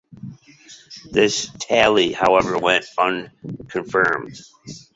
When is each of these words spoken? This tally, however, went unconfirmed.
This 1.11 1.51
tally, 1.59 2.11
however, 2.11 2.57
went 2.57 2.85
unconfirmed. 2.97 4.35